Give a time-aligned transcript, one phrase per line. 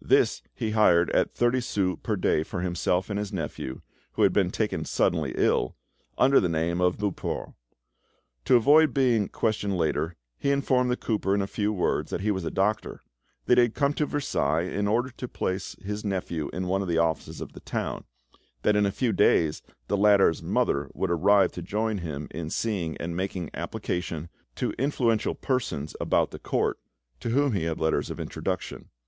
[0.00, 3.80] This he hired at thirty sous per day for himself and his nephew,
[4.12, 5.74] who had been taken suddenly ill,
[6.16, 7.54] under the name of Beaupre.
[8.44, 12.30] To avoid being questioned later, he informed the cooper in a few words that he
[12.30, 13.00] was a doctor;
[13.46, 16.86] that he had come to Versailles in order to place his nephew in one of
[16.86, 18.04] the offices of the town;
[18.62, 22.96] that in a few days the latter's mother would arrive to join him in seeing
[22.98, 26.78] and making application to influential persons about the court,
[27.18, 28.88] to whom he had letters of introduction.